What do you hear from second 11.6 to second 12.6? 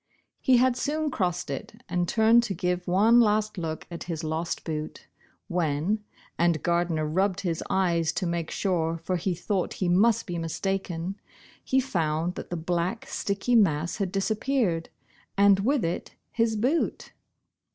he found that the